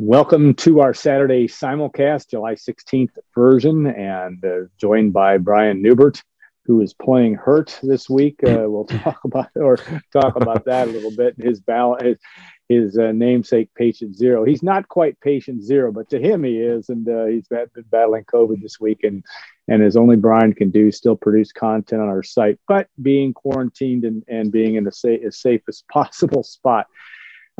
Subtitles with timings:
[0.00, 6.22] Welcome to our Saturday simulcast, July 16th version, and uh, joined by Brian Neubert,
[6.66, 8.36] who is playing hurt this week.
[8.44, 9.76] Uh, we'll talk about or
[10.12, 11.34] talk about that a little bit.
[11.36, 12.18] His ballot, his,
[12.68, 14.44] his uh, namesake, patient zero.
[14.44, 18.22] He's not quite patient zero, but to him he is, and uh, he's been battling
[18.26, 19.24] COVID this week, and
[19.66, 24.04] and as only Brian can do, still produce content on our site, but being quarantined
[24.04, 26.86] and, and being in the sa- as safe as possible spot.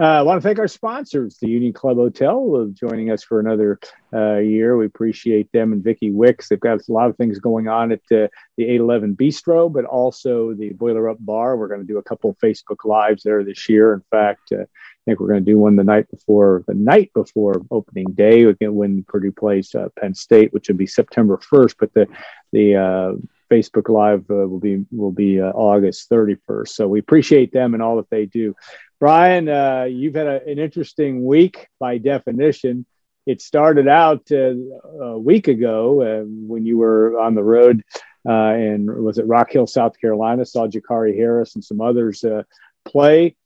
[0.01, 3.81] Uh, I want to thank our sponsors, the Union Club Hotel, joining us for another
[4.13, 4.77] uh, year.
[4.77, 6.49] We appreciate them and Vicky Wicks.
[6.49, 10.55] They've got a lot of things going on at uh, the 811 Bistro, but also
[10.55, 11.57] the Boiler Up Bar.
[11.57, 13.93] We're going to do a couple of Facebook Lives there this year.
[13.93, 14.67] In fact, I
[15.05, 19.03] think we're going to do one the night before the night before opening day when
[19.03, 21.75] Purdue plays uh, Penn State, which will be September 1st.
[21.77, 22.07] But the
[22.53, 23.13] the uh,
[23.51, 26.69] Facebook Live uh, will be will be uh, August 31st.
[26.69, 28.55] So we appreciate them and all that they do.
[29.01, 32.85] Brian, uh, you've had a, an interesting week by definition.
[33.27, 34.55] It started out uh,
[35.01, 37.85] a week ago uh, when you were on the road
[38.29, 40.45] uh, and was it Rock Hill, South Carolina?
[40.45, 42.43] Saw Jakari Harris and some others uh,
[42.85, 43.37] play.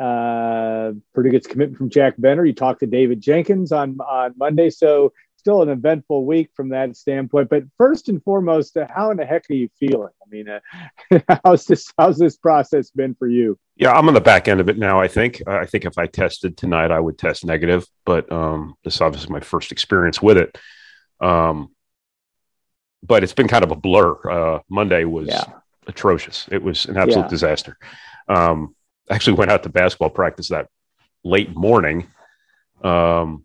[0.00, 2.46] Uh, Purdue gets commitment from Jack Benter.
[2.46, 5.12] You talked to David Jenkins on on Monday, so
[5.42, 7.50] still an eventful week from that standpoint.
[7.50, 10.12] But first and foremost, uh, how in the heck are you feeling?
[10.22, 13.58] I mean, uh, how's this how's this process been for you?
[13.74, 15.00] Yeah, I'm on the back end of it now.
[15.00, 15.42] I think.
[15.48, 17.84] I think if I tested tonight, I would test negative.
[18.06, 20.56] But um, this is obviously my first experience with it.
[21.20, 21.70] Um,
[23.02, 24.16] but it's been kind of a blur.
[24.30, 25.44] Uh, Monday was yeah.
[25.88, 26.46] atrocious.
[26.52, 27.28] It was an absolute yeah.
[27.28, 27.76] disaster.
[28.28, 28.76] Um,
[29.10, 30.68] actually went out to basketball practice that
[31.24, 32.06] late morning,
[32.84, 33.44] um,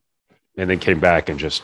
[0.57, 1.63] and then came back and just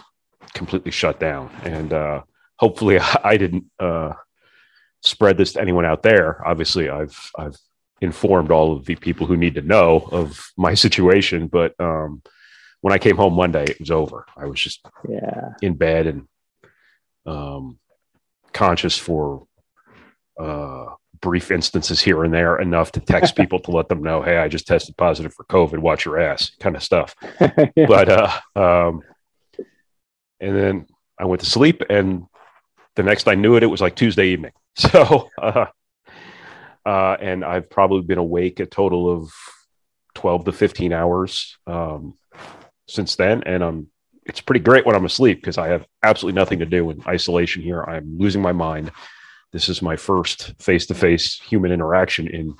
[0.53, 1.49] completely shut down.
[1.63, 2.23] And uh,
[2.57, 4.13] hopefully, I didn't uh,
[5.01, 6.45] spread this to anyone out there.
[6.45, 7.57] Obviously, I've I've
[8.01, 12.21] informed all of the people who need to know of my situation, but um,
[12.81, 14.25] when I came home Monday, it was over.
[14.35, 16.27] I was just yeah in bed and
[17.25, 17.79] um,
[18.51, 19.47] conscious for
[20.39, 20.87] uh,
[21.21, 24.47] brief instances here and there, enough to text people to let them know, "Hey, I
[24.47, 25.79] just tested positive for COVID.
[25.79, 27.15] Watch your ass," kind of stuff.
[27.75, 27.85] yeah.
[27.87, 29.01] But uh, um,
[30.39, 30.87] and then
[31.19, 32.25] I went to sleep, and
[32.95, 34.51] the next I knew it, it was like Tuesday evening.
[34.75, 35.67] So, uh,
[36.83, 39.31] uh, and I've probably been awake a total of
[40.15, 42.15] twelve to fifteen hours um,
[42.87, 43.87] since then, and I'm.
[44.25, 47.61] It's pretty great when I'm asleep because I have absolutely nothing to do in isolation
[47.61, 47.83] here.
[47.83, 48.91] I'm losing my mind.
[49.51, 52.55] This is my first face-to-face human interaction in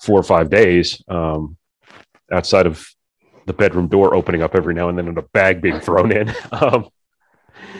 [0.00, 1.00] four or five days.
[1.06, 1.56] Um,
[2.32, 2.84] outside of
[3.48, 6.32] the bedroom door opening up every now and then and a bag being thrown in.
[6.52, 6.88] Um,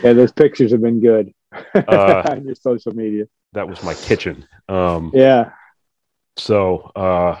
[0.03, 1.33] yeah, those pictures have been good
[1.73, 3.25] uh, on your social media.
[3.53, 4.45] That was my kitchen.
[4.67, 5.51] Um, yeah.
[6.37, 7.39] So uh,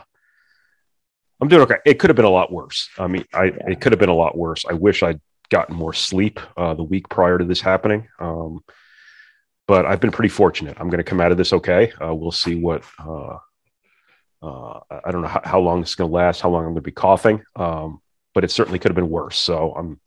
[1.39, 1.77] I'm doing okay.
[1.85, 2.89] It could have been a lot worse.
[2.97, 3.69] I mean, I yeah.
[3.69, 4.65] it could have been a lot worse.
[4.69, 8.07] I wish I'd gotten more sleep uh, the week prior to this happening.
[8.19, 8.63] Um,
[9.67, 10.77] but I've been pretty fortunate.
[10.79, 11.93] I'm going to come out of this okay.
[12.03, 12.83] Uh, we'll see what.
[12.97, 13.37] Uh,
[14.41, 16.41] uh, I don't know how, how long it's going to last.
[16.41, 17.43] How long I'm going to be coughing.
[17.55, 18.01] Um,
[18.39, 19.37] but it certainly could have been worse.
[19.37, 19.99] So I'm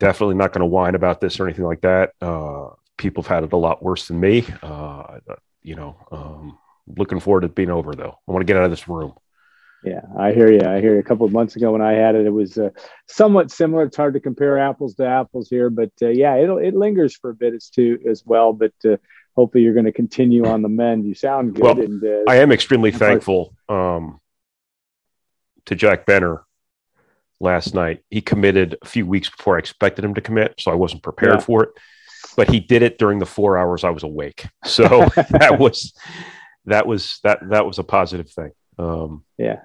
[0.00, 2.10] definitely not going to whine about this or anything like that.
[2.20, 4.44] Uh, people have had it a lot worse than me.
[4.60, 5.20] Uh,
[5.62, 8.18] you know, um, looking forward to being over though.
[8.26, 9.14] I want to get out of this room.
[9.84, 10.62] Yeah, I hear you.
[10.66, 10.98] I hear you.
[10.98, 12.70] A couple of months ago when I had it, it was uh,
[13.06, 13.84] somewhat similar.
[13.84, 17.30] It's hard to compare apples to apples here, but uh, yeah, it it lingers for
[17.30, 18.52] a bit as too as well.
[18.52, 18.96] But uh,
[19.36, 21.06] hopefully, you're going to continue on the mend.
[21.06, 21.62] You sound good.
[21.62, 24.18] Well, and, uh, I am extremely thankful um,
[25.66, 26.42] to Jack Benter
[27.40, 28.02] last night.
[28.10, 31.40] He committed a few weeks before I expected him to commit, so I wasn't prepared
[31.40, 31.44] yeah.
[31.44, 31.70] for it.
[32.36, 34.82] But he did it during the four hours I was awake, so
[35.30, 35.94] that was
[36.66, 38.52] that was that that was a positive thing.
[38.78, 39.60] Um, yeah,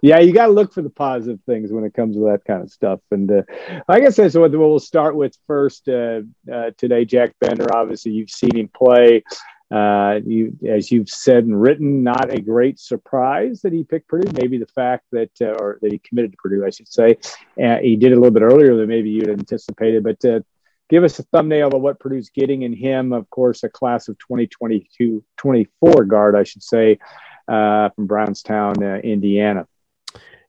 [0.00, 2.62] yeah, you got to look for the positive things when it comes to that kind
[2.62, 3.00] of stuff.
[3.10, 3.42] And uh,
[3.88, 6.20] I guess that's what we'll start with first uh,
[6.52, 7.04] uh, today.
[7.04, 9.24] Jack Benter, obviously, you've seen him play.
[9.70, 14.32] Uh, you, as you've said and written, not a great surprise that he picked Purdue.
[14.40, 17.18] Maybe the fact that, uh, or that he committed to Purdue, I should say.
[17.62, 20.04] Uh, he did a little bit earlier than maybe you'd anticipated.
[20.04, 20.40] But uh,
[20.88, 23.12] give us a thumbnail of what Purdue's getting in him.
[23.12, 26.98] Of course, a class of 2022, 24 guard, I should say,
[27.46, 29.66] uh, from Brownstown, uh, Indiana.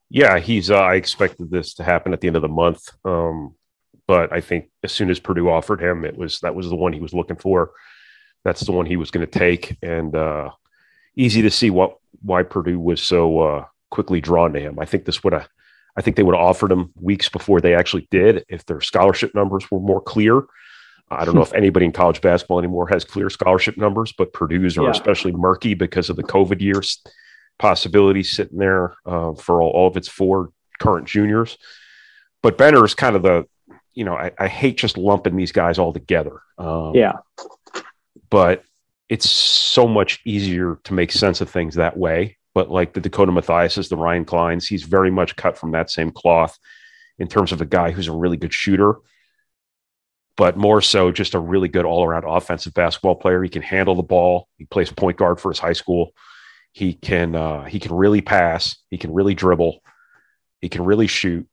[0.09, 0.71] Yeah, he's.
[0.71, 2.89] I expected this to happen at the end of the month.
[3.03, 3.55] Um,
[4.07, 6.93] but I think as soon as Purdue offered him, it was that was the one
[6.93, 7.73] he was looking for
[8.43, 9.77] that's the one he was going to take.
[9.81, 10.51] And uh,
[11.15, 14.79] easy to see what why Purdue was so uh, quickly drawn to him.
[14.79, 15.47] I think this would have,
[15.97, 19.33] I think they would have offered him weeks before they actually did if their scholarship
[19.33, 20.43] numbers were more clear.
[21.11, 24.77] I don't know if anybody in college basketball anymore has clear scholarship numbers, but Purdue's
[24.77, 24.91] are yeah.
[24.91, 27.01] especially murky because of the COVID years
[27.57, 31.57] possibilities sitting there uh, for all, all, of its four current juniors.
[32.41, 33.45] but Benter is kind of the,
[33.93, 36.39] you know, I, I hate just lumping these guys all together.
[36.57, 37.13] Um, yeah.
[38.29, 38.63] But
[39.09, 42.37] it's so much easier to make sense of things that way.
[42.53, 46.11] But like the Dakota Mathiases, the Ryan Clines, he's very much cut from that same
[46.11, 46.57] cloth
[47.17, 48.95] in terms of a guy who's a really good shooter,
[50.37, 53.43] but more so just a really good all around offensive basketball player.
[53.43, 54.47] He can handle the ball.
[54.57, 56.13] He plays point guard for his high school.
[56.71, 58.77] He can uh, he can really pass.
[58.89, 59.81] He can really dribble.
[60.61, 61.47] He can really shoot.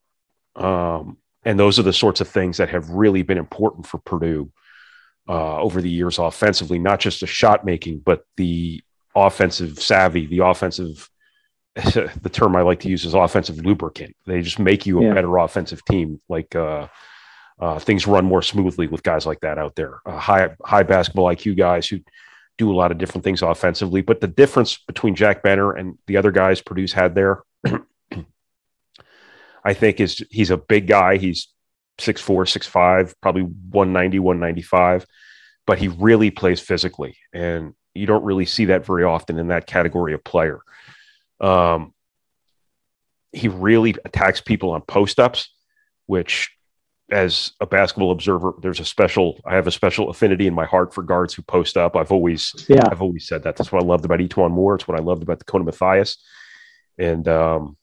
[0.54, 4.50] Um, and those are the sorts of things that have really been important for Purdue
[5.28, 8.82] uh, over the years offensively, not just the shot making, but the
[9.14, 11.08] offensive savvy, the offensive.
[11.76, 14.16] the term I like to use is offensive lubricant.
[14.24, 15.12] They just make you a yeah.
[15.12, 16.22] better offensive team.
[16.26, 16.88] Like uh,
[17.60, 20.00] uh, things run more smoothly with guys like that out there.
[20.06, 22.00] Uh, high high basketball IQ guys who
[22.58, 24.00] do a lot of different things offensively.
[24.02, 27.42] But the difference between Jack Benter and the other guys Purdue's had there,
[29.64, 31.16] I think, is he's a big guy.
[31.18, 31.48] He's
[31.98, 35.06] 6'4, 6'5, probably 190, 195,
[35.66, 37.16] but he really plays physically.
[37.32, 40.60] And you don't really see that very often in that category of player.
[41.40, 41.94] Um,
[43.32, 45.50] he really attacks people on post ups,
[46.06, 46.50] which
[47.10, 49.40] as a basketball observer, there's a special.
[49.44, 51.94] I have a special affinity in my heart for guards who post up.
[51.96, 53.56] I've always, yeah, I've always said that.
[53.56, 54.74] That's what I loved about E'Twaun Moore.
[54.74, 56.16] It's what I loved about Dakota Mathias,
[56.98, 57.76] and um,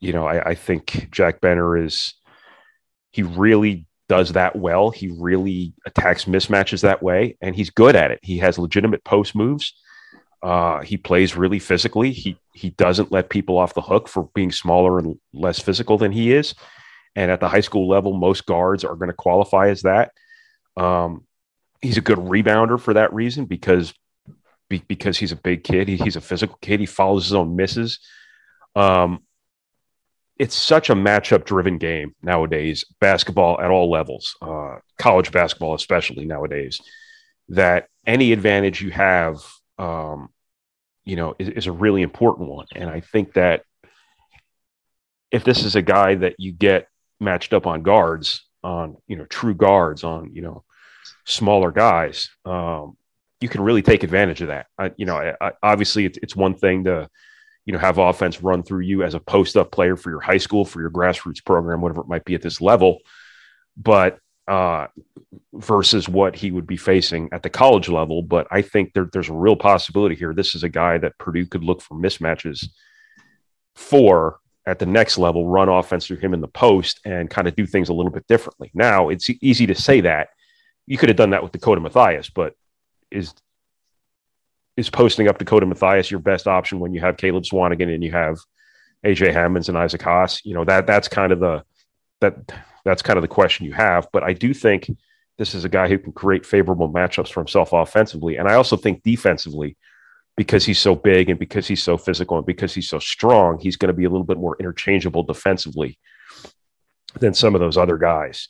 [0.00, 2.14] you know, I, I think Jack Benter is.
[3.14, 4.90] He really does that well.
[4.90, 8.18] He really attacks mismatches that way, and he's good at it.
[8.22, 9.72] He has legitimate post moves.
[10.42, 12.10] Uh, he plays really physically.
[12.10, 16.10] He he doesn't let people off the hook for being smaller and less physical than
[16.10, 16.56] he is.
[17.14, 20.10] And at the high school level, most guards are going to qualify as that.
[20.76, 21.24] Um,
[21.80, 23.94] he's a good rebounder for that reason because
[24.68, 25.86] be, because he's a big kid.
[25.86, 26.80] He, he's a physical kid.
[26.80, 28.00] He follows his own misses.
[28.74, 29.22] Um,
[30.38, 36.24] it's such a matchup driven game nowadays, basketball at all levels, uh, college basketball especially
[36.24, 36.80] nowadays,
[37.50, 39.36] that any advantage you have,
[39.78, 40.28] um,
[41.04, 42.66] you know, is, is, a really important one.
[42.74, 43.62] And I think that
[45.30, 46.88] if this is a guy that you get
[47.20, 50.64] matched up on guards, on you know true guards, on you know
[51.26, 52.96] smaller guys, um,
[53.40, 54.66] you can really take advantage of that.
[54.78, 57.08] I, you know, I, I, obviously it's, it's one thing to
[57.64, 60.38] you know have offense run through you as a post up player for your high
[60.38, 62.98] school, for your grassroots program, whatever it might be at this level,
[63.76, 64.86] but uh,
[65.54, 68.22] versus what he would be facing at the college level.
[68.22, 70.34] But I think there, there's a real possibility here.
[70.34, 72.68] This is a guy that Purdue could look for mismatches
[73.74, 77.54] for at the next level, run offense through him in the post and kind of
[77.54, 78.70] do things a little bit differently.
[78.74, 80.28] Now, it's easy to say that.
[80.86, 82.54] You could have done that with Dakota Mathias, but
[83.10, 83.34] is
[84.76, 88.12] is posting up Dakota Mathias your best option when you have Caleb Swanigan and you
[88.12, 88.38] have
[89.04, 90.44] AJ Hammons and Isaac Haas?
[90.44, 91.64] You know, that that's kind of the
[92.20, 92.34] that
[92.84, 94.08] that's kind of the question you have.
[94.12, 94.90] But I do think
[95.38, 98.36] this is a guy who can create favorable matchups for himself offensively.
[98.36, 99.76] And I also think defensively,
[100.36, 103.76] because he's so big and because he's so physical and because he's so strong, he's
[103.76, 105.98] going to be a little bit more interchangeable defensively
[107.18, 108.48] than some of those other guys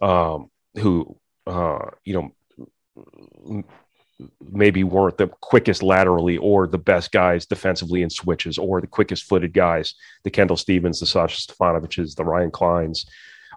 [0.00, 2.32] um, who, uh, you
[2.94, 3.64] know,
[4.50, 9.24] maybe weren't the quickest laterally or the best guys defensively in switches or the quickest
[9.24, 13.06] footed guys, the Kendall Stephens, the Sasha Stefanoviches, the Ryan Clines.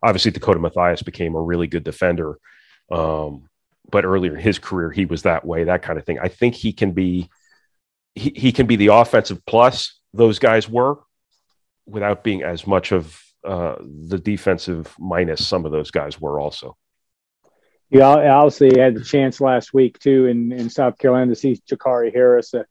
[0.04, 2.40] Obviously, Dakota Mathias became a really good defender.
[2.92, 3.50] Um,
[3.92, 6.20] but earlier in his career, he was that way, that kind of thing.
[6.20, 7.30] I think he can be
[8.16, 11.00] he, he can be the offensive plus those guys were
[11.86, 16.76] without being as much of uh, the defensive minus some of those guys were also.
[17.94, 22.14] I obviously had the chance last week too in, in South Carolina to see Jakari
[22.14, 22.66] Harris, a,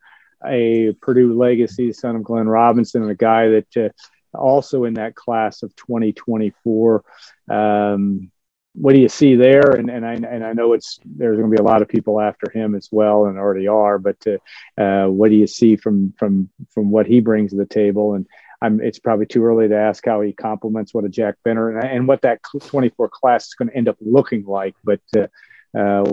[0.47, 5.15] a Purdue legacy, son of Glenn Robinson, and a guy that uh, also in that
[5.15, 7.05] class of 2024.
[7.51, 8.31] Um,
[8.75, 9.73] what do you see there?
[9.73, 12.21] And, and I and I know it's there's going to be a lot of people
[12.21, 13.99] after him as well, and already are.
[13.99, 17.67] But uh, uh, what do you see from from from what he brings to the
[17.67, 18.15] table?
[18.15, 18.27] And
[18.61, 21.91] I'm, it's probably too early to ask how he complements what a Jack Benter and,
[21.91, 24.75] and what that 24 class is going to end up looking like.
[24.83, 25.29] But uh,
[25.79, 26.11] uh,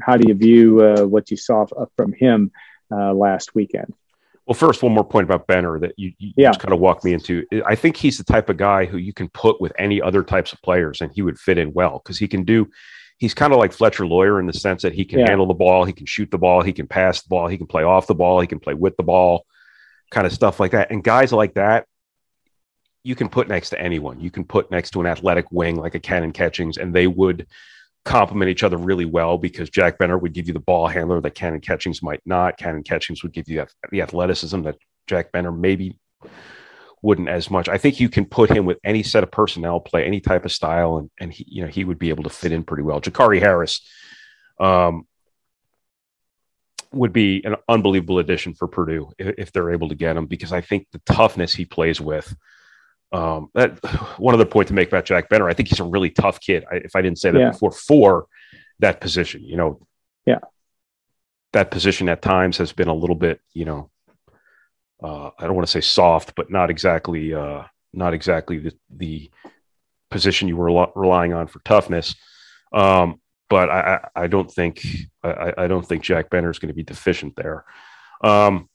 [0.00, 2.50] how do you view uh, what you saw from him
[2.90, 3.92] uh, last weekend?
[4.46, 6.48] Well, first, one more point about Benter that you, you yeah.
[6.48, 7.46] just kind of walked me into.
[7.64, 10.52] I think he's the type of guy who you can put with any other types
[10.52, 12.68] of players and he would fit in well because he can do,
[13.18, 15.28] he's kind of like Fletcher Loyer in the sense that he can yeah.
[15.28, 17.68] handle the ball, he can shoot the ball, he can pass the ball, he can
[17.68, 19.46] play off the ball, he can play with the ball,
[20.12, 20.90] kind of stuff like that.
[20.92, 21.86] And guys like that,
[23.02, 24.20] you can put next to anyone.
[24.20, 27.48] You can put next to an athletic wing like a Kanon Catchings, and they would
[28.04, 31.34] complement each other really well because Jack Benter would give you the ball handler that
[31.34, 32.58] Kanon Catchings might not.
[32.58, 34.76] Kanon Catchings would give you the athleticism that
[35.08, 35.98] Jack Benter maybe
[37.00, 37.68] wouldn't as much.
[37.68, 40.52] I think you can put him with any set of personnel, play any type of
[40.52, 43.00] style, and and he, you know he would be able to fit in pretty well.
[43.00, 43.80] Jakari Harris
[44.60, 45.06] um,
[46.92, 50.52] would be an unbelievable addition for Purdue if, if, they're able to get him because
[50.52, 52.34] I think the toughness he plays with.
[53.12, 53.78] Um, that
[54.18, 56.64] one other point to make about Jack Benter, I think he's a really tough kid.
[56.70, 57.50] I, if I didn't say that yeah.
[57.50, 58.26] before, for
[58.78, 59.86] that position, you know,
[60.26, 60.38] yeah,
[61.52, 63.90] that position at times has been a little bit, you know,
[65.02, 69.30] uh, I don't want to say soft, but not exactly, uh, not exactly the, the
[70.10, 72.14] position you were relying on for toughness.
[72.72, 73.20] Um,
[73.52, 74.82] but I, I don't think
[75.22, 77.66] I, I, don't think Jack Benter is going to be deficient there.
[78.24, 78.70] Um,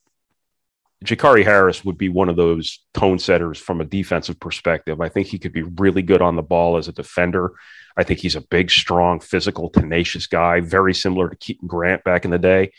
[1.03, 5.01] Jakari Harris would be one of those tone setters from a defensive perspective.
[5.01, 7.53] I think he could be really good on the ball as a defender.
[7.97, 12.23] I think he's a big, strong, physical, tenacious guy, very similar to Keaton Grant back
[12.23, 12.71] in the day.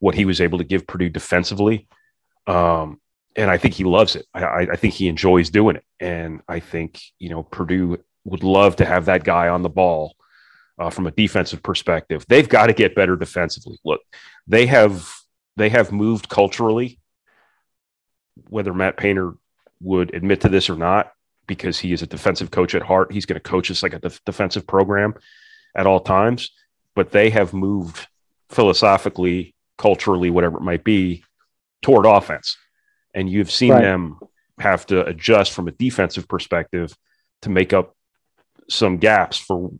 [0.00, 1.86] What he was able to give Purdue defensively,
[2.48, 3.00] um,
[3.36, 4.26] and I think he loves it.
[4.34, 8.74] I, I, think he enjoys doing it, and I think you know Purdue would love
[8.76, 10.16] to have that guy on the ball
[10.78, 12.24] uh, from a defensive perspective.
[12.28, 13.78] They've got to get better defensively.
[13.84, 14.00] Look,
[14.46, 15.10] they have
[15.56, 17.00] they have moved culturally,
[18.48, 19.34] whether Matt Painter
[19.80, 21.12] would admit to this or not,
[21.46, 23.12] because he is a defensive coach at heart.
[23.12, 25.14] He's going to coach us like a def- defensive program
[25.74, 26.50] at all times.
[26.94, 28.06] But they have moved
[28.48, 31.24] philosophically, culturally, whatever it might be,
[31.82, 32.56] toward offense.
[33.14, 33.82] And you've seen right.
[33.82, 34.18] them
[34.58, 36.96] have to adjust from a defensive perspective
[37.42, 37.94] to make up
[38.68, 39.72] some gaps for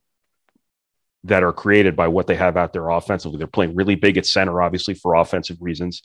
[1.26, 3.38] that are created by what they have out there offensively.
[3.38, 6.02] They're playing really big at center, obviously, for offensive reasons.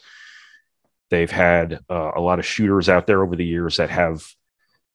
[1.10, 4.26] They've had uh, a lot of shooters out there over the years that have,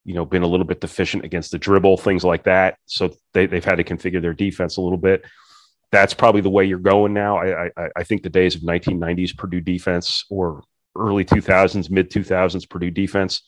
[0.05, 2.79] you know, been a little bit deficient against the dribble, things like that.
[2.87, 5.25] So they, have had to configure their defense a little bit.
[5.93, 7.39] That's probably the way you're going now.
[7.39, 10.63] I, I, I think the days of 1990s Purdue defense or
[10.97, 13.43] early 2000s, mid 2000s Purdue defense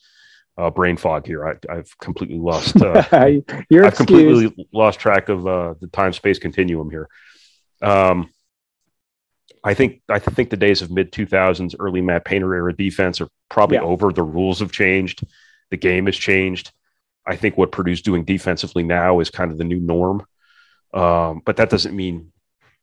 [0.59, 1.47] uh, brain fog here.
[1.47, 2.75] I, have completely lost.
[2.89, 3.31] Uh,
[3.69, 7.07] You're I've completely lost track of uh, the time space continuum here.
[7.81, 8.29] Um,
[9.63, 13.21] I think I think the days of mid two thousands, early Matt Painter era defense
[13.21, 13.83] are probably yeah.
[13.83, 14.11] over.
[14.11, 15.23] The rules have changed.
[15.69, 16.71] The game has changed.
[17.25, 20.25] I think what Purdue's doing defensively now is kind of the new norm.
[20.93, 22.31] Um, but that doesn't mean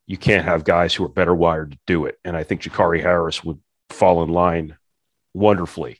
[0.05, 2.17] you can't have guys who are better wired to do it.
[2.23, 4.77] And I think Jakari Harris would fall in line
[5.33, 5.99] wonderfully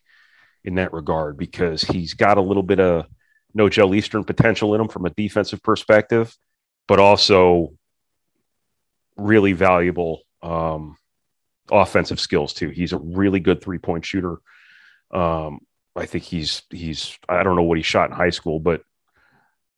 [0.67, 3.05] in that regard because he's got a little bit of
[3.53, 6.35] no Joe Eastern potential in him from a defensive perspective,
[6.89, 7.73] but also
[9.15, 10.97] really valuable um,
[11.71, 12.67] offensive skills too.
[12.69, 14.39] He's a really good three point shooter.
[15.09, 15.59] Um,
[15.95, 18.81] I think he's he's I don't know what he shot in high school, but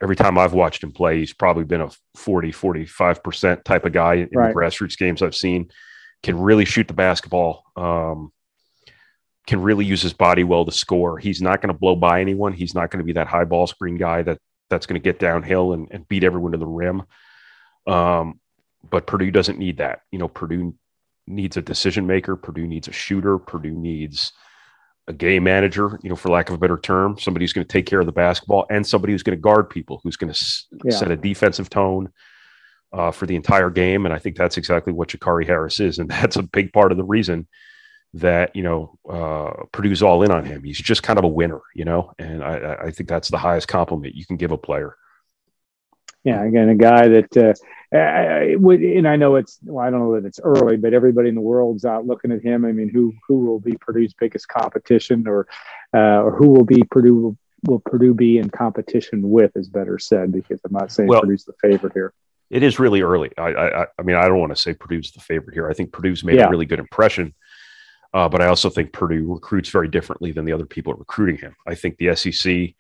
[0.01, 4.15] every time I've watched him play, he's probably been a 40, 45% type of guy
[4.15, 4.47] in right.
[4.47, 5.69] the grassroots games I've seen.
[6.23, 7.63] Can really shoot the basketball.
[7.77, 8.31] Um,
[9.49, 11.17] can really use his body well to score.
[11.17, 12.53] He's not going to blow by anyone.
[12.53, 14.37] He's not going to be that high ball screen guy that
[14.69, 17.01] that's going to get downhill and, and beat everyone to the rim.
[17.87, 18.39] Um,
[18.87, 20.01] but Purdue doesn't need that.
[20.11, 20.75] You know, Purdue
[21.25, 22.35] needs a decision maker.
[22.35, 23.39] Purdue needs a shooter.
[23.39, 24.33] Purdue needs
[25.07, 27.73] a game manager, you know, for lack of a better term, somebody who's going to
[27.73, 30.37] take care of the basketball and somebody who's going to guard people, who's going to
[30.37, 30.95] s- yeah.
[30.95, 32.09] set a defensive tone
[32.93, 34.05] uh, for the entire game.
[34.05, 35.97] And I think that's exactly what Jakari Harris is.
[35.97, 37.47] And that's a big part of the reason
[38.13, 40.63] that you know uh, Purdue's all in on him.
[40.63, 43.67] He's just kind of a winner, you know, and I, I think that's the highest
[43.67, 44.95] compliment you can give a player.
[46.23, 49.99] Yeah, again, a guy that uh, I, would, and I know it's well, I don't
[49.99, 52.65] know that it's early, but everybody in the world's out looking at him.
[52.65, 55.47] I mean, who who will be Purdue's biggest competition, or
[55.93, 60.31] uh, or who will be Purdue will Purdue be in competition with, is better said,
[60.31, 62.13] because I'm not saying well, Purdue's the favorite here.
[62.49, 63.31] It is really early.
[63.37, 65.69] I, I, I mean, I don't want to say Purdue's the favorite here.
[65.69, 66.47] I think Purdue's made yeah.
[66.47, 67.33] a really good impression
[68.13, 71.55] uh, but I also think Purdue recruits very differently than the other people recruiting him.
[71.67, 72.75] I think the SEC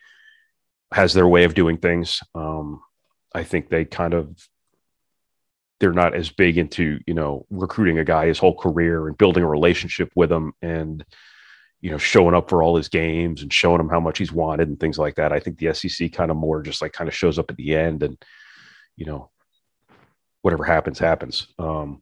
[0.91, 2.21] has their way of doing things.
[2.33, 2.81] Um,
[3.33, 4.35] I think they kind of
[5.79, 9.43] they're not as big into you know recruiting a guy his whole career and building
[9.43, 11.05] a relationship with him and
[11.79, 14.67] you know showing up for all his games and showing him how much he's wanted
[14.67, 15.31] and things like that.
[15.31, 17.75] I think the SEC kind of more just like kind of shows up at the
[17.75, 18.17] end and
[18.97, 19.29] you know
[20.41, 21.47] whatever happens happens.
[21.59, 22.01] Um,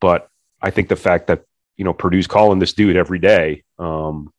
[0.00, 0.28] but
[0.60, 1.44] I think the fact that
[1.78, 4.30] you know Purdue's calling this dude every day, um,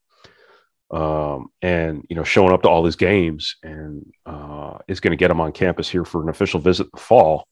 [0.90, 5.16] um, and you know showing up to all his games, and uh, is going to
[5.16, 7.48] get him on campus here for an official visit in the fall.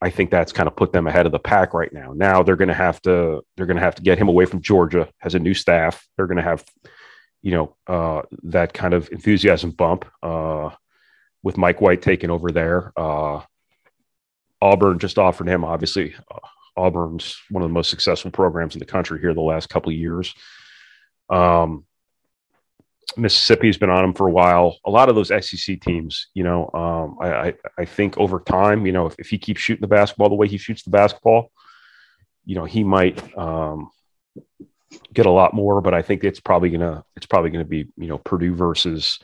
[0.00, 2.12] I think that's kind of put them ahead of the pack right now.
[2.14, 4.62] Now they're going to have to they're going to have to get him away from
[4.62, 5.08] Georgia.
[5.18, 6.06] Has a new staff.
[6.16, 6.64] They're going to have
[7.42, 10.70] you know uh, that kind of enthusiasm bump uh,
[11.42, 12.92] with Mike White taking over there.
[12.96, 13.42] Uh,
[14.62, 16.38] Auburn just offered him obviously uh,
[16.78, 19.98] Auburn's one of the most successful programs in the country here the last couple of
[19.98, 20.34] years.
[21.28, 21.84] Um,
[23.16, 24.76] Mississippi's been on them for a while.
[24.84, 28.86] A lot of those SEC teams, you know, um, I, I, I think over time,
[28.86, 31.50] you know, if, if he keeps shooting the basketball the way he shoots the basketball,
[32.44, 33.90] you know, he might um,
[35.12, 35.80] get a lot more.
[35.80, 39.18] But I think it's probably gonna it's probably gonna be you know Purdue versus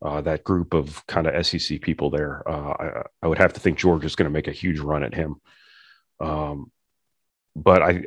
[0.00, 2.48] uh, that group of kind of SEC people there.
[2.48, 5.14] Uh, I, I, would have to think Georgia's going to make a huge run at
[5.14, 5.36] him.
[6.22, 6.70] Um,
[7.54, 8.02] but I,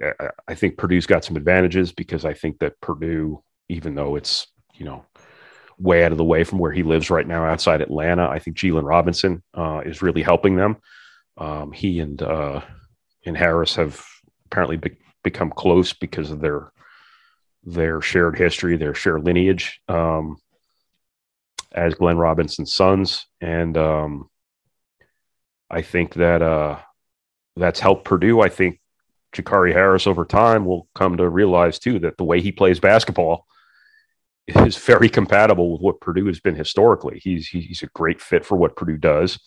[0.47, 4.85] I, think Purdue's got some advantages because I think that Purdue, even though it's you
[4.85, 5.05] know
[5.77, 8.57] way out of the way from where he lives right now outside Atlanta, I think
[8.57, 10.77] Gelen Robinson uh, is really helping them.
[11.37, 12.61] Um, he and uh,
[13.25, 14.03] and Harris have
[14.45, 16.71] apparently be- become close because of their
[17.63, 20.37] their shared history, their shared lineage um,
[21.71, 24.29] as Glenn Robinson's sons, and um,
[25.69, 26.79] I think that uh,
[27.55, 28.41] that's helped Purdue.
[28.41, 28.79] I think
[29.33, 33.45] Jakari Harris over time will come to realize too that the way he plays basketball
[34.47, 37.19] is very compatible with what Purdue has been historically.
[37.23, 39.39] He's he's a great fit for what Purdue does,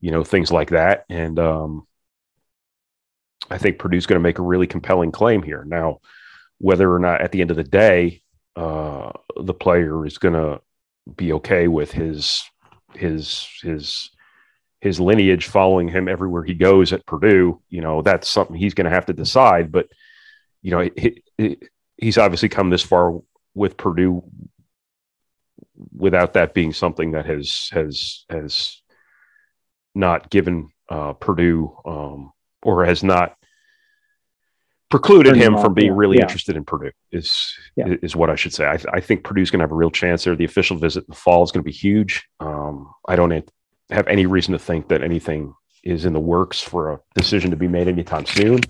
[0.00, 1.04] you know, things like that.
[1.08, 1.86] And um,
[3.50, 5.64] I think Purdue's going to make a really compelling claim here.
[5.66, 6.00] Now,
[6.58, 8.22] whether or not at the end of the day
[8.56, 10.60] uh, the player is going to
[11.16, 12.44] be okay with his
[12.94, 14.10] his his
[14.80, 18.84] his lineage following him everywhere he goes at Purdue, you know, that's something he's going
[18.84, 19.72] to have to decide.
[19.72, 19.88] But
[20.62, 21.56] you know, he, he,
[21.96, 23.18] he's obviously come this far
[23.54, 24.22] with Purdue
[25.96, 28.82] without that being something that has has has
[29.94, 32.32] not given uh, Purdue um,
[32.62, 33.36] or has not
[34.90, 36.22] precluded him from being really yeah.
[36.22, 37.94] interested in Purdue is yeah.
[38.02, 38.66] is what I should say.
[38.66, 40.36] I, I think Purdue's going to have a real chance there.
[40.36, 42.26] The official visit in the fall is going to be huge.
[42.40, 43.32] Um, I don't
[43.90, 47.56] have any reason to think that anything is in the works for a decision to
[47.56, 48.60] be made anytime soon.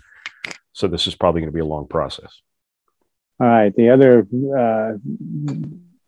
[0.73, 2.41] So this is probably going to be a long process.
[3.41, 3.75] All right.
[3.75, 4.99] The other uh,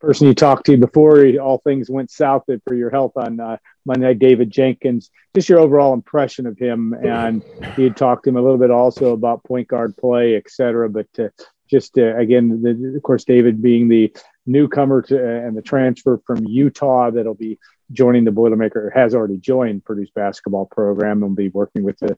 [0.00, 4.14] person you talked to before all things went south for your health on uh, Monday,
[4.14, 5.11] David Jenkins.
[5.35, 7.43] Just your overall impression of him, and
[7.76, 10.89] you talked to him a little bit also about point guard play, et cetera.
[10.89, 11.28] But uh,
[11.69, 14.13] just uh, again, the, of course, David being the
[14.47, 17.58] newcomer to, uh, and the transfer from Utah that'll be
[17.93, 22.13] joining the Boilermaker has already joined Purdue's basketball program and will be working with the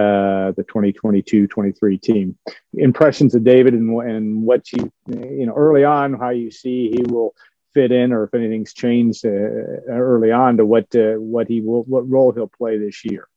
[0.00, 2.38] uh, the 2022-23 team.
[2.74, 7.02] Impressions of David and, and what you you know early on how you see he
[7.02, 7.34] will
[7.74, 11.82] fit in or if anything's changed uh, early on to what uh, what he will
[11.84, 13.28] what role he'll play this year.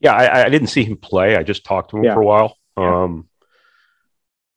[0.00, 1.36] Yeah, I, I didn't see him play.
[1.36, 2.14] I just talked to him yeah.
[2.14, 2.56] for a while.
[2.76, 3.02] Yeah.
[3.02, 3.28] Um,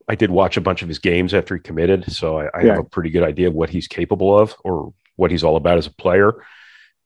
[0.07, 2.75] I did watch a bunch of his games after he committed, so I, I yeah.
[2.75, 5.77] have a pretty good idea of what he's capable of or what he's all about
[5.77, 6.33] as a player.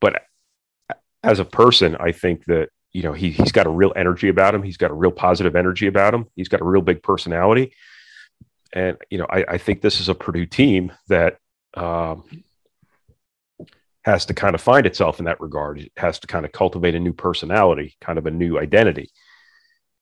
[0.00, 0.22] But
[1.22, 4.54] as a person, I think that you know he he's got a real energy about
[4.54, 4.62] him.
[4.62, 6.26] He's got a real positive energy about him.
[6.34, 7.74] He's got a real big personality,
[8.72, 11.38] and you know I, I think this is a Purdue team that
[11.74, 12.24] um,
[14.04, 15.80] has to kind of find itself in that regard.
[15.80, 19.10] It has to kind of cultivate a new personality, kind of a new identity,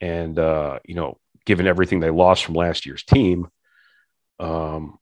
[0.01, 3.49] and uh, you know, given everything they lost from last year's team,
[4.39, 4.99] um,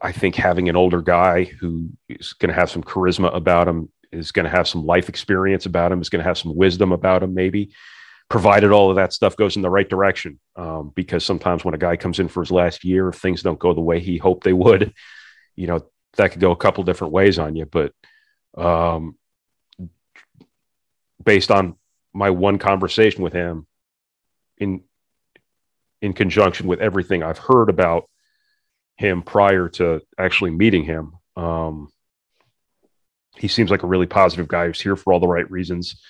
[0.00, 3.90] I think having an older guy who is going to have some charisma about him
[4.12, 6.92] is going to have some life experience about him, is going to have some wisdom
[6.92, 7.72] about him, maybe,
[8.28, 10.38] provided all of that stuff goes in the right direction.
[10.56, 13.58] Um, because sometimes when a guy comes in for his last year, if things don't
[13.58, 14.92] go the way he hoped they would,
[15.56, 17.66] you know, that could go a couple different ways on you.
[17.66, 17.92] But
[18.56, 19.16] um,
[21.22, 21.76] based on
[22.12, 23.66] my one conversation with him,
[24.58, 24.82] in
[26.00, 28.08] in conjunction with everything I've heard about
[28.96, 31.88] him prior to actually meeting him, um,
[33.38, 36.00] he seems like a really positive guy who's here for all the right reasons,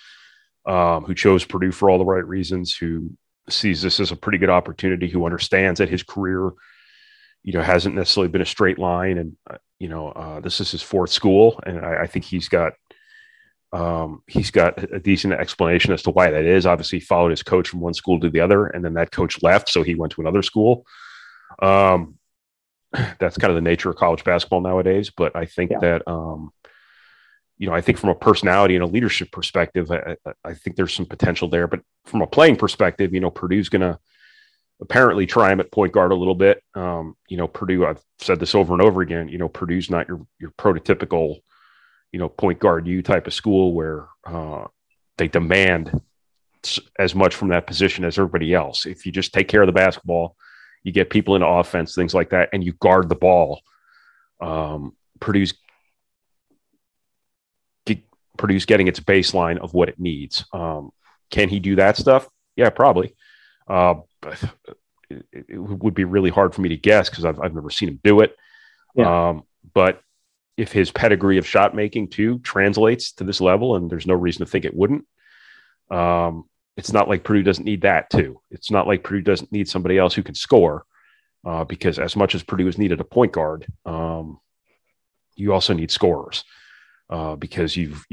[0.67, 3.11] um, who chose Purdue for all the right reasons, who
[3.49, 6.53] sees this as a pretty good opportunity, who understands that his career,
[7.43, 10.71] you know, hasn't necessarily been a straight line, and uh, you know, uh, this is
[10.71, 12.75] his fourth school, and I, I think he's got
[13.73, 16.67] um, he's got a decent explanation as to why that is.
[16.67, 19.43] Obviously, he followed his coach from one school to the other, and then that coach
[19.43, 20.87] left, so he went to another school.
[21.61, 22.19] Um,
[23.19, 25.11] that's kind of the nature of college basketball nowadays.
[25.15, 25.79] But I think yeah.
[25.81, 26.51] that um,
[27.59, 30.95] you know, I think from a personality and a leadership perspective, I, I, think there's
[30.95, 31.67] some potential there.
[31.67, 33.99] But from a playing perspective, you know, Purdue's going to
[34.81, 36.63] apparently try him at point guard a little bit.
[36.75, 40.07] Um, you know, Purdue, I've said this over and over again, you know, Purdue's not
[40.07, 41.41] your, your prototypical,
[42.13, 44.67] you know, point guard you type of school where uh,
[45.17, 46.01] they demand
[46.99, 48.87] as much from that position as everybody else.
[48.87, 50.37] If you just take care of the basketball,
[50.85, 53.61] you get people into offense, things like that, and you guard the ball.
[54.41, 55.55] Um, Purdue's
[58.39, 60.45] Purdue's getting its baseline of what it needs.
[60.53, 60.91] Um,
[61.31, 62.27] can he do that stuff?
[62.57, 63.15] Yeah, probably.
[63.69, 63.97] Uh,
[65.11, 67.91] it, it, would be really hard for me to guess because I've, I've never seen
[67.91, 68.35] him do it.
[68.95, 69.29] Yeah.
[69.29, 69.43] Um,
[69.75, 70.01] but
[70.57, 74.45] if his pedigree of shot making too translates to this level, and there's no reason
[74.45, 75.07] to think it wouldn't,
[75.91, 76.45] um,
[76.77, 78.41] it's not like Purdue doesn't need that too.
[78.51, 80.85] It's not like Purdue doesn't need somebody else who can score,
[81.47, 84.39] uh, because as much as Purdue has needed a point guard, um,
[85.37, 86.45] you also need scorers.
[87.11, 88.05] Uh, because you've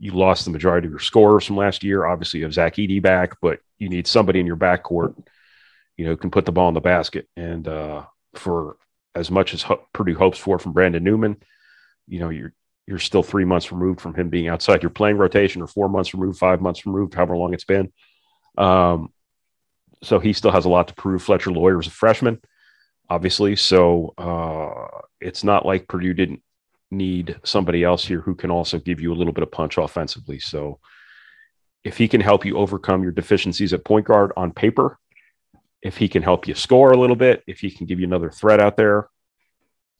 [0.00, 2.04] you lost the majority of your scorers from last year.
[2.04, 5.14] Obviously, you have Zach Edey back, but you need somebody in your backcourt,
[5.96, 7.28] you know, can put the ball in the basket.
[7.36, 8.76] And uh, for
[9.14, 11.36] as much as Ho- Purdue hopes for from Brandon Newman,
[12.08, 12.52] you know, you're
[12.88, 16.12] you're still three months removed from him being outside your playing rotation, or four months
[16.12, 17.92] removed, five months removed, however long it's been.
[18.58, 19.12] Um,
[20.02, 21.22] so he still has a lot to prove.
[21.22, 22.40] Fletcher Loyer is a freshman,
[23.08, 26.42] obviously, so uh, it's not like Purdue didn't
[26.90, 30.38] need somebody else here who can also give you a little bit of punch offensively.
[30.38, 30.80] So
[31.84, 34.98] if he can help you overcome your deficiencies at point guard on paper,
[35.82, 38.30] if he can help you score a little bit, if he can give you another
[38.30, 39.08] threat out there,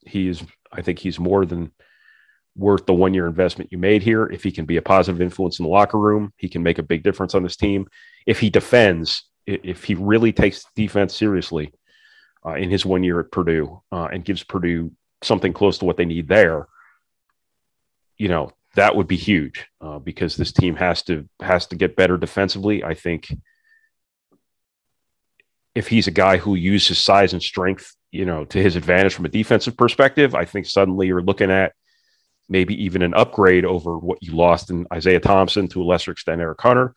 [0.05, 1.71] he's I think he's more than
[2.55, 4.25] worth the one year investment you made here.
[4.25, 6.83] If he can be a positive influence in the locker room, he can make a
[6.83, 7.87] big difference on this team.
[8.25, 11.73] If he defends, if he really takes defense seriously
[12.45, 14.91] uh, in his one year at Purdue uh, and gives Purdue
[15.23, 16.67] something close to what they need there,
[18.21, 21.95] you know that would be huge uh, because this team has to has to get
[21.95, 22.83] better defensively.
[22.83, 23.33] I think
[25.73, 29.25] if he's a guy who uses size and strength, you know, to his advantage from
[29.25, 31.73] a defensive perspective, I think suddenly you're looking at
[32.47, 36.41] maybe even an upgrade over what you lost in Isaiah Thompson to a lesser extent
[36.41, 36.93] Eric Hunter,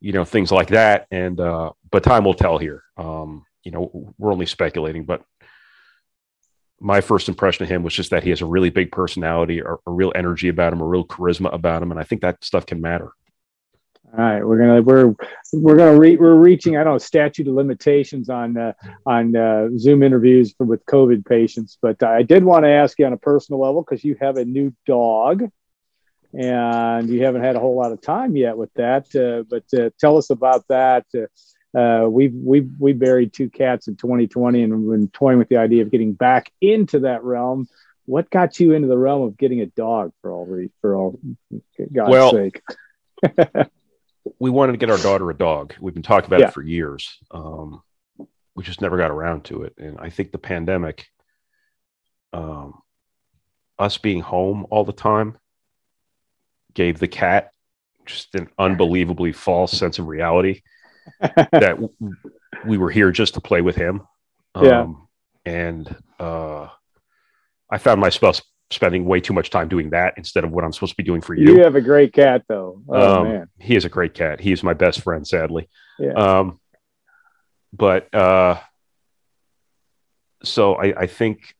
[0.00, 1.08] you know, things like that.
[1.10, 2.84] And uh, but time will tell here.
[2.96, 5.22] Um, you know, we're only speculating, but
[6.80, 9.80] my first impression of him was just that he has a really big personality, or
[9.86, 12.66] a real energy about him, a real charisma about him, and I think that stuff
[12.66, 13.12] can matter.
[14.12, 15.14] All right, we're gonna we're
[15.52, 18.72] we're gonna re, we're reaching I don't know statute of limitations on uh,
[19.06, 23.06] on uh, Zoom interviews for, with COVID patients, but I did want to ask you
[23.06, 25.44] on a personal level because you have a new dog,
[26.32, 29.14] and you haven't had a whole lot of time yet with that.
[29.14, 31.04] Uh, but uh, tell us about that.
[31.76, 35.82] Uh, we've we've we buried two cats in 2020 and been toying with the idea
[35.82, 37.68] of getting back into that realm.
[38.06, 41.20] What got you into the realm of getting a dog for all re- for all
[41.92, 42.60] God's well, sake?
[44.40, 45.74] we wanted to get our daughter a dog.
[45.80, 46.48] We've been talking about yeah.
[46.48, 47.18] it for years.
[47.30, 47.82] Um,
[48.56, 51.06] we just never got around to it, and I think the pandemic,
[52.32, 52.80] um,
[53.78, 55.38] us being home all the time,
[56.74, 57.52] gave the cat
[58.06, 60.62] just an unbelievably false sense of reality
[61.20, 61.78] that
[62.66, 64.02] we were here just to play with him.
[64.54, 64.86] Um, yeah.
[65.52, 66.68] And uh,
[67.70, 70.92] I found myself spending way too much time doing that instead of what I'm supposed
[70.92, 71.54] to be doing for you.
[71.54, 72.82] You have a great cat, though.
[72.88, 73.48] Oh, um, man.
[73.58, 74.40] He is a great cat.
[74.40, 75.68] He is my best friend, sadly.
[75.98, 76.12] Yeah.
[76.12, 76.60] Um,
[77.72, 78.60] but uh,
[80.42, 81.54] so I, I think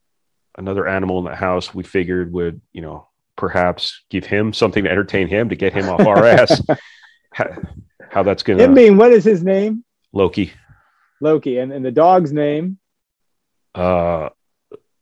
[0.56, 4.90] another animal in the house we figured would, you know, perhaps give him something to
[4.90, 6.60] entertain him to get him off our ass.
[7.32, 8.64] How that's going to.
[8.64, 9.84] Him being, what is his name?
[10.12, 10.52] Loki.
[11.20, 11.58] Loki.
[11.58, 12.78] And, and the dog's name?
[13.74, 14.30] Uh,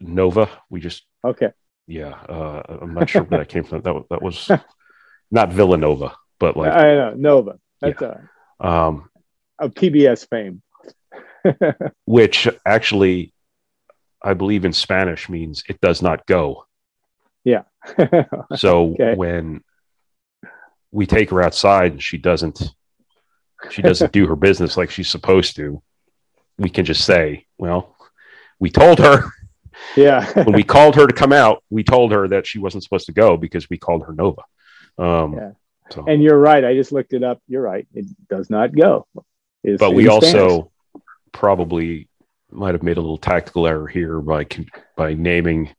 [0.00, 0.48] Nova.
[0.70, 1.04] We just.
[1.24, 1.50] Okay.
[1.86, 2.10] Yeah.
[2.10, 3.82] Uh, I'm not sure where that came from.
[3.82, 4.50] That, that was
[5.30, 6.72] not Villanova, but like.
[6.72, 7.14] I know.
[7.16, 7.58] Nova.
[7.80, 8.16] That's yeah.
[8.60, 9.08] Um,
[9.58, 10.62] of PBS fame.
[12.04, 13.32] which actually,
[14.22, 16.66] I believe in Spanish means it does not go.
[17.44, 17.62] Yeah.
[18.56, 19.14] so okay.
[19.14, 19.62] when
[20.90, 22.62] we take her outside and she doesn't
[23.70, 25.82] she doesn't do her business like she's supposed to,
[26.58, 27.96] we can just say, well,
[28.58, 29.24] we told her.
[29.96, 30.30] Yeah.
[30.44, 33.12] when we called her to come out, we told her that she wasn't supposed to
[33.12, 34.42] go because we called her Nova.
[34.98, 35.50] Um, yeah.
[35.90, 36.04] So.
[36.06, 36.64] And you're right.
[36.64, 37.40] I just looked it up.
[37.48, 37.86] You're right.
[37.94, 39.06] It does not go.
[39.64, 40.70] It's, but we also
[41.32, 42.08] probably
[42.50, 44.46] might have made a little tactical error here by
[44.96, 45.70] by naming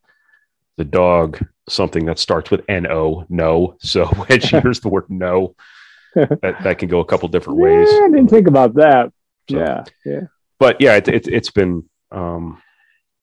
[0.80, 3.76] the dog something that starts with N O, no.
[3.80, 5.54] So when she hears the word no,
[6.14, 7.86] that, that can go a couple different ways.
[7.92, 9.12] Yeah, I didn't think about that.
[9.50, 10.20] So, yeah, yeah.
[10.58, 12.62] But yeah, it, it, it's been um,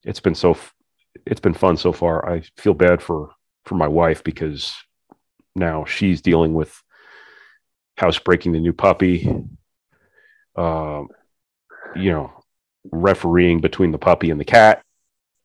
[0.03, 0.55] it's been so
[1.25, 2.29] it's been fun so far.
[2.31, 3.31] I feel bad for
[3.65, 4.75] for my wife because
[5.55, 6.79] now she's dealing with
[7.97, 9.27] housebreaking the new puppy.
[10.55, 11.07] Um,
[11.95, 12.31] you know,
[12.91, 14.83] refereeing between the puppy and the cat,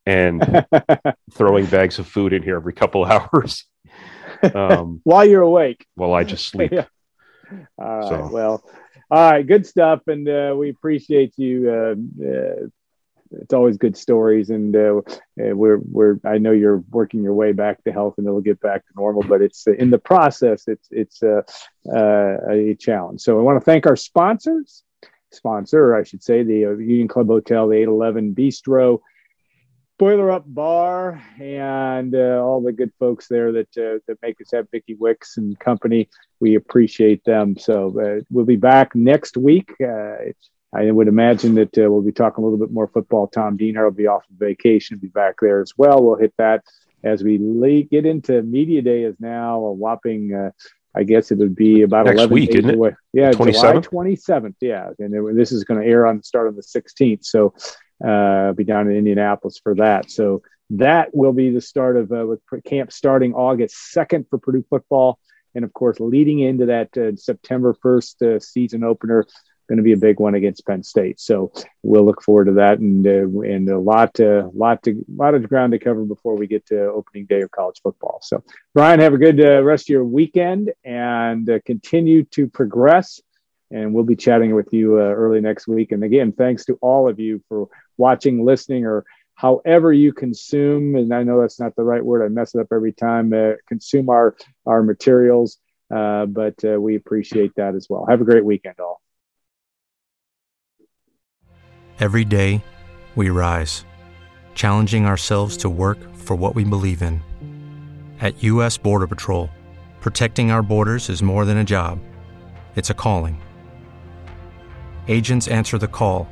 [0.06, 0.66] and
[1.32, 3.64] throwing bags of food in here every couple hours
[4.54, 5.86] um, while you're awake.
[5.94, 6.72] While I just sleep.
[6.72, 6.86] yeah.
[7.78, 8.08] All right.
[8.08, 8.30] So.
[8.32, 8.64] Well,
[9.10, 9.46] all right.
[9.46, 10.00] Good stuff.
[10.06, 11.70] And uh, we appreciate you.
[11.70, 12.66] Uh, uh,
[13.40, 16.18] it's always good stories, and uh, uh, we're we're.
[16.22, 19.22] I know you're working your way back to health, and it'll get back to normal.
[19.22, 20.64] But it's in the process.
[20.68, 21.40] It's it's uh,
[21.90, 23.22] a challenge.
[23.22, 24.82] So I want to thank our sponsors,
[25.30, 29.00] sponsor, I should say, the Union Club Hotel, the 811 Bistro
[29.98, 34.50] Boiler Up Bar and uh, all the good folks there that uh, that make us
[34.52, 36.08] have Vicky Wicks and company.
[36.40, 37.56] We appreciate them.
[37.56, 39.72] So uh, we'll be back next week.
[39.80, 40.16] Uh,
[40.74, 43.28] I would imagine that uh, we'll be talking a little bit more football.
[43.28, 46.02] Tom Dienhart will be off on vacation, be back there as well.
[46.02, 46.64] We'll hit that
[47.04, 49.02] as we late, get into media day.
[49.02, 50.34] Is now a whopping.
[50.34, 50.50] Uh,
[50.94, 52.94] I guess it would be about Next 11 week, days isn't it?
[53.14, 53.90] Yeah, 27th?
[53.90, 54.56] July 27th.
[54.60, 57.24] Yeah, and it- this is going to air on start on the 16th.
[57.24, 57.54] So
[58.04, 60.10] uh, be down in Indianapolis for that.
[60.10, 64.64] So that will be the start of uh, with camp starting August 2nd for Purdue
[64.68, 65.18] football,
[65.54, 69.26] and of course leading into that uh, September 1st uh, season opener.
[69.68, 72.80] Going to be a big one against Penn State, so we'll look forward to that,
[72.80, 76.66] and uh, and a lot, lot to, lot of ground to cover before we get
[76.66, 78.18] to opening day of college football.
[78.22, 78.42] So,
[78.74, 83.20] Brian, have a good uh, rest of your weekend, and continue to progress
[83.72, 85.92] and we'll be chatting with you uh, early next week.
[85.92, 89.04] And again, thanks to all of you for watching, listening, or
[89.34, 90.94] however you consume.
[90.94, 93.32] And I know that's not the right word; I mess it up every time.
[93.32, 95.58] Uh, consume our our materials,
[95.92, 98.06] uh, but uh, we appreciate that as well.
[98.06, 99.00] Have a great weekend, all.
[101.98, 102.64] Every day,
[103.14, 103.84] we rise,
[104.54, 107.22] challenging ourselves to work for what we believe in.
[108.20, 108.78] At U.S.
[108.78, 109.50] Border Patrol,
[110.00, 111.98] protecting our borders is more than a job,
[112.76, 113.40] it's a calling.
[115.08, 116.26] Agents answer the call,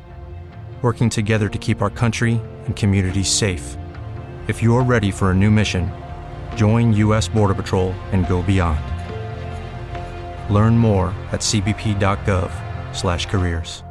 [0.80, 3.76] working together to keep our country and communities safe.
[4.48, 5.90] If you're ready for a new mission,
[6.56, 7.28] join U.S.
[7.28, 8.80] Border Patrol and go beyond.
[10.52, 13.82] Learn more at cbp.gov/careers.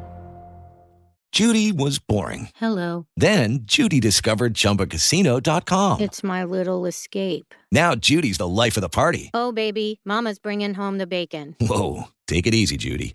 [1.32, 2.48] Judy was boring.
[2.56, 3.06] Hello.
[3.16, 6.00] Then Judy discovered ChumbaCasino.com.
[6.00, 7.54] It's my little escape.
[7.70, 9.30] Now Judy's the life of the party.
[9.32, 11.54] Oh, baby, Mama's bringing home the bacon.
[11.60, 13.14] Whoa, take it easy, Judy.